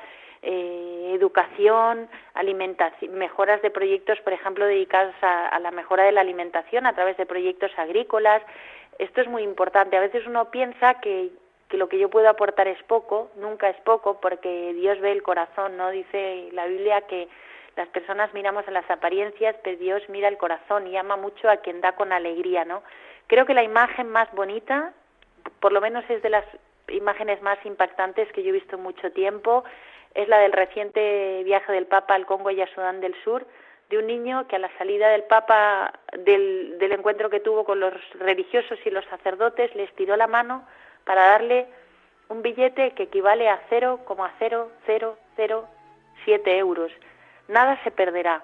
[0.47, 6.85] eh, educación, alimentación, mejoras de proyectos, por ejemplo, dedicados a, la mejora de la alimentación
[6.85, 8.43] a través de proyectos agrícolas.
[8.99, 9.97] Esto es muy importante.
[9.97, 11.31] A veces uno piensa que,
[11.67, 15.23] que lo que yo puedo aportar es poco, nunca es poco, porque Dios ve el
[15.23, 15.89] corazón, ¿no?
[15.89, 17.27] Dice la Biblia que
[17.75, 21.57] las personas miramos a las apariencias, pero Dios mira el corazón y ama mucho a
[21.57, 22.83] quien da con alegría, ¿no?
[23.25, 24.93] Creo que la imagen más bonita,
[25.59, 26.45] por lo menos es de las
[26.89, 29.63] imágenes más impactantes que yo he visto en mucho tiempo,
[30.15, 33.45] es la del reciente viaje del Papa al Congo y a Sudán del Sur,
[33.89, 37.79] de un niño que a la salida del Papa del, del encuentro que tuvo con
[37.79, 40.67] los religiosos y los sacerdotes les tiró la mano
[41.03, 41.67] para darle
[42.29, 46.91] un billete que equivale a 0,0007 euros.
[47.47, 48.43] Nada se perderá.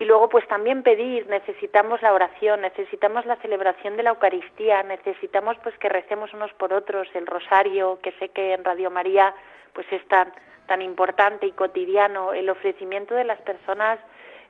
[0.00, 5.58] Y luego pues también pedir, necesitamos la oración, necesitamos la celebración de la Eucaristía, necesitamos
[5.62, 9.34] pues que recemos unos por otros, el rosario, que sé que en Radio María
[9.74, 10.32] pues es tan,
[10.66, 13.98] tan importante y cotidiano, el ofrecimiento de las personas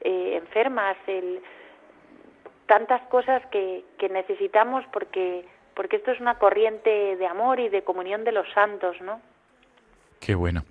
[0.03, 1.43] eh, enfermas, el,
[2.67, 5.45] tantas cosas que, que necesitamos porque,
[5.75, 9.21] porque esto es una corriente de amor y de comunión de los santos, ¿no?
[10.21, 10.63] Qué bueno.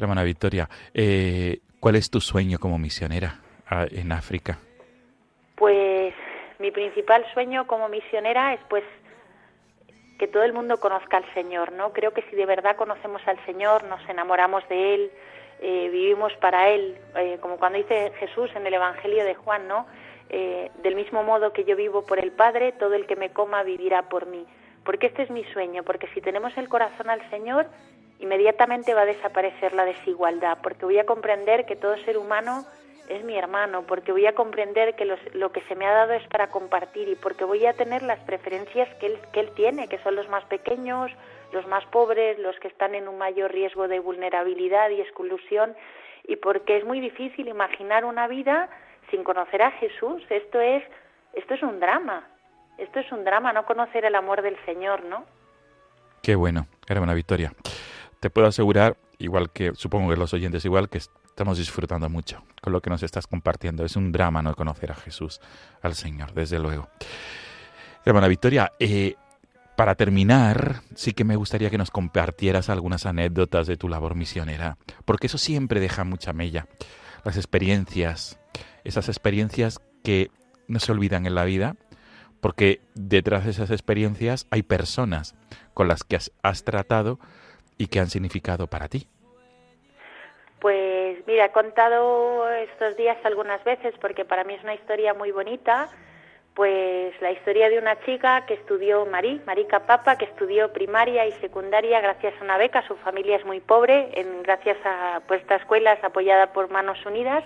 [0.00, 4.58] Hermana Victoria, eh, ¿Cuál es tu sueño como misionera en África?
[5.56, 6.14] Pues
[6.58, 8.84] mi principal sueño como misionera es pues
[10.18, 11.92] que todo el mundo conozca al Señor, ¿no?
[11.92, 15.10] Creo que si de verdad conocemos al Señor, nos enamoramos de Él,
[15.60, 19.86] eh, vivimos para Él, eh, como cuando dice Jesús en el Evangelio de Juan, ¿no?
[20.28, 23.62] Eh, del mismo modo que yo vivo por el Padre, todo el que me coma
[23.62, 24.44] vivirá por mí.
[24.84, 27.66] Porque este es mi sueño, porque si tenemos el corazón al Señor,
[28.18, 32.64] inmediatamente va a desaparecer la desigualdad, porque voy a comprender que todo ser humano
[33.08, 35.04] es mi hermano, porque voy a comprender que
[35.34, 38.18] lo que se me ha dado es para compartir y porque voy a tener las
[38.20, 41.10] preferencias que él, que él tiene, que son los más pequeños,
[41.52, 45.74] los más pobres, los que están en un mayor riesgo de vulnerabilidad y exclusión,
[46.26, 48.68] y porque es muy difícil imaginar una vida
[49.10, 50.22] sin conocer a Jesús.
[50.28, 50.82] Esto es,
[51.34, 52.26] esto es un drama.
[52.78, 55.24] Esto es un drama, no conocer el amor del Señor, ¿no?
[56.22, 57.52] Qué bueno, hermana Victoria.
[58.20, 60.98] Te puedo asegurar, igual que supongo que los oyentes igual, que
[61.36, 63.84] estamos disfrutando mucho con lo que nos estás compartiendo.
[63.84, 65.42] Es un drama no conocer a Jesús,
[65.82, 66.88] al Señor, desde luego.
[68.06, 69.16] Hermana Victoria, eh,
[69.76, 74.78] para terminar, sí que me gustaría que nos compartieras algunas anécdotas de tu labor misionera,
[75.04, 76.68] porque eso siempre deja mucha mella.
[77.22, 78.38] Las experiencias,
[78.84, 80.30] esas experiencias que
[80.68, 81.76] no se olvidan en la vida,
[82.40, 85.34] porque detrás de esas experiencias hay personas
[85.74, 87.20] con las que has, tratado
[87.76, 89.06] y que han significado para ti.
[90.60, 90.95] Pues
[91.26, 95.88] mira, he contado estos días algunas veces porque para mí es una historia muy bonita,
[96.54, 101.32] pues la historia de una chica que estudió Marí, Marica Papa, que estudió primaria y
[101.32, 105.56] secundaria gracias a una beca, su familia es muy pobre, en, gracias a pues, esta
[105.56, 107.44] escuela es apoyada por Manos Unidas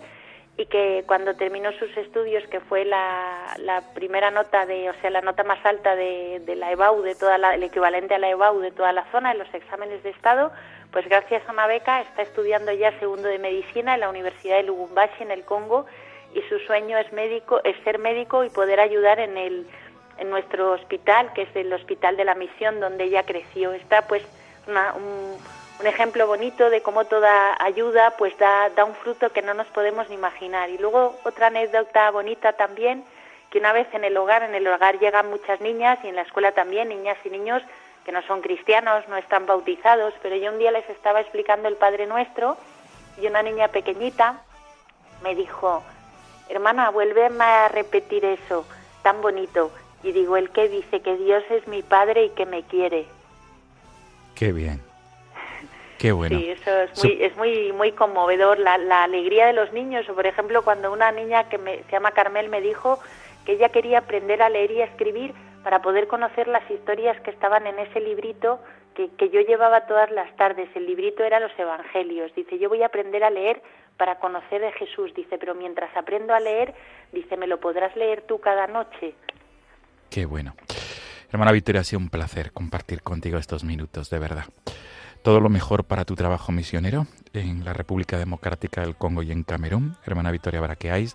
[0.57, 5.22] y que cuando terminó sus estudios, que fue la, primera nota de, o sea, la
[5.22, 8.70] nota más alta de, la EBAU, de toda la, el equivalente a la EBAU de
[8.70, 10.53] toda la zona en los exámenes de Estado,
[10.93, 14.64] pues gracias a una beca está estudiando ya segundo de medicina en la Universidad de
[14.64, 15.86] Lubumbashi en el Congo
[16.34, 19.66] y su sueño es médico, es ser médico y poder ayudar en el
[20.18, 23.72] en nuestro hospital, que es el Hospital de la Misión donde ella creció.
[23.72, 24.22] Está pues
[24.66, 25.38] una, un,
[25.80, 29.66] un ejemplo bonito de cómo toda ayuda pues da, da un fruto que no nos
[29.68, 30.68] podemos ni imaginar.
[30.68, 33.03] Y luego otra anécdota bonita también,
[33.51, 36.22] que una vez en el hogar, en el hogar llegan muchas niñas y en la
[36.22, 37.62] escuela también, niñas y niños
[38.05, 41.76] que no son cristianos, no están bautizados, pero yo un día les estaba explicando el
[41.76, 42.57] Padre Nuestro
[43.20, 44.42] y una niña pequeñita
[45.22, 45.82] me dijo,
[46.48, 48.66] hermana, vuélveme a repetir eso,
[49.03, 49.70] tan bonito.
[50.03, 53.07] Y digo, el que dice que Dios es mi Padre y que me quiere.
[54.34, 54.80] Qué bien.
[55.98, 56.38] Qué bueno.
[56.38, 60.09] Sí, eso es muy, es muy, muy conmovedor, la, la, alegría de los niños.
[60.09, 62.98] O, por ejemplo, cuando una niña que me, se llama Carmel me dijo
[63.44, 67.30] que ella quería aprender a leer y a escribir para poder conocer las historias que
[67.30, 68.61] estaban en ese librito
[68.94, 70.68] que, que yo llevaba todas las tardes.
[70.74, 72.34] El librito era los Evangelios.
[72.34, 73.62] Dice, yo voy a aprender a leer
[73.96, 75.12] para conocer a Jesús.
[75.14, 76.74] Dice, pero mientras aprendo a leer,
[77.12, 79.14] dice, me lo podrás leer tú cada noche.
[80.08, 80.54] Qué bueno.
[81.30, 84.44] Hermana Victoria, ha sido un placer compartir contigo estos minutos, de verdad.
[85.23, 89.43] Todo lo mejor para tu trabajo misionero en la República Democrática del Congo y en
[89.45, 89.97] Camerún.
[90.07, 91.14] Hermana Victoria Baraqueáis,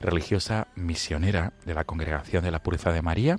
[0.00, 3.36] religiosa misionera de la Congregación de la Pureza de María.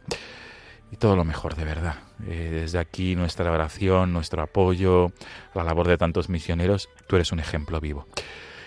[0.91, 1.95] Y todo lo mejor, de verdad.
[2.27, 5.11] Eh, desde aquí nuestra oración, nuestro apoyo,
[5.55, 8.05] la labor de tantos misioneros, tú eres un ejemplo vivo.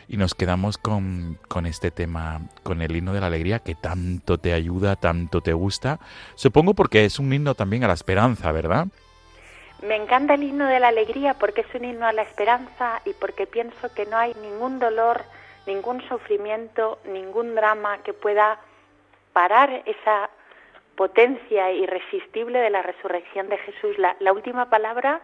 [0.08, 4.38] Y nos quedamos con, con este tema, con el himno de la alegría que tanto
[4.38, 6.00] te ayuda, tanto te gusta.
[6.34, 8.88] Supongo porque es un himno también a la esperanza, ¿verdad?
[9.82, 13.12] Me encanta el himno de la alegría porque es un himno a la esperanza y
[13.12, 15.22] porque pienso que no hay ningún dolor,
[15.66, 18.58] ningún sufrimiento, ningún drama que pueda
[19.32, 20.30] parar esa
[20.96, 23.98] potencia irresistible de la resurrección de Jesús.
[23.98, 25.20] La, la última palabra,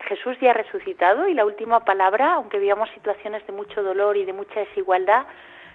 [0.00, 4.24] Jesús ya ha resucitado y la última palabra, aunque vivamos situaciones de mucho dolor y
[4.24, 5.26] de mucha desigualdad,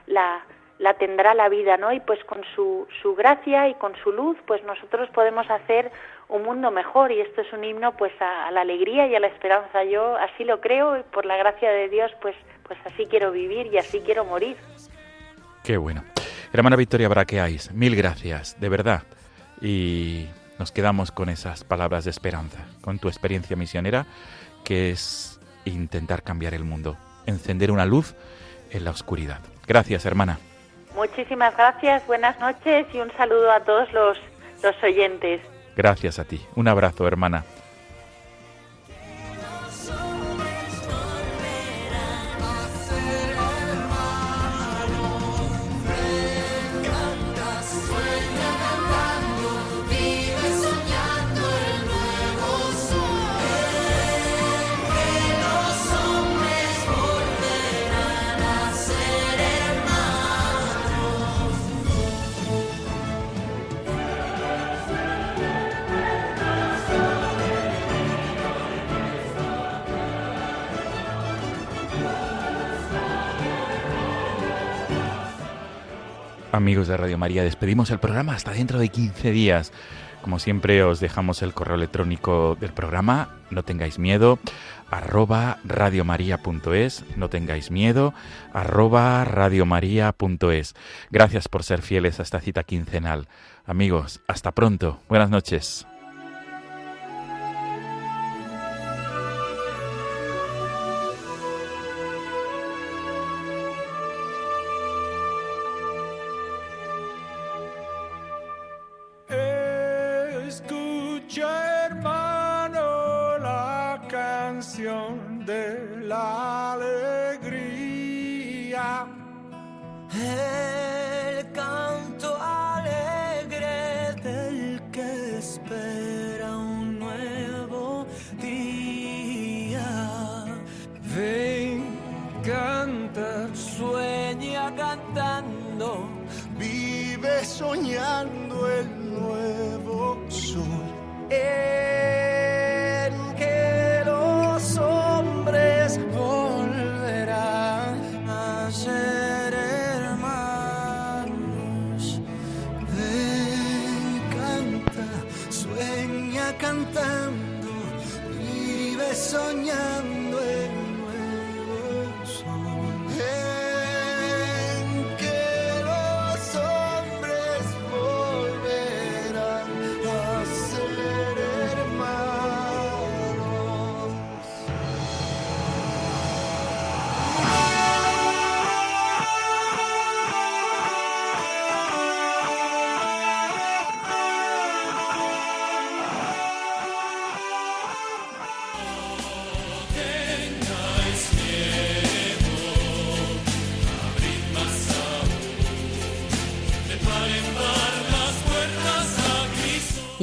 [0.08, 0.44] la,
[0.80, 1.92] la tendrá la vida, ¿no?
[1.92, 5.92] Y pues con su, su gracia y con su luz, pues nosotros podemos hacer
[6.28, 9.28] un mundo mejor y esto es un himno pues a, la alegría y a la
[9.28, 9.84] esperanza.
[9.84, 12.36] Yo así lo creo y por la gracia de Dios pues,
[12.68, 14.58] pues así quiero vivir y así quiero morir.
[15.64, 16.04] Qué bueno.
[16.54, 19.04] Hermana Victoria Braqueáis, mil gracias, de verdad.
[19.62, 20.28] Y
[20.60, 24.06] nos quedamos con esas palabras de esperanza, con tu experiencia misionera,
[24.64, 28.16] que es intentar cambiar el mundo, encender una luz
[28.72, 29.40] en la oscuridad.
[29.68, 30.40] Gracias, hermana.
[30.96, 34.18] Muchísimas gracias, buenas noches y un saludo a todos los,
[34.64, 35.42] los oyentes.
[35.76, 36.42] Gracias a ti.
[36.56, 37.44] Un abrazo, hermana.
[76.56, 79.74] Amigos de Radio María, despedimos el programa hasta dentro de 15 días.
[80.22, 84.40] Como siempre os dejamos el correo electrónico del programa, no tengáis miedo,
[84.90, 88.14] arroba radiomaria.es, no tengáis miedo,
[88.54, 90.76] arroba radiomaria.es.
[91.12, 93.28] Gracias por ser fieles a esta cita quincenal.
[93.66, 95.00] Amigos, hasta pronto.
[95.10, 95.86] Buenas noches.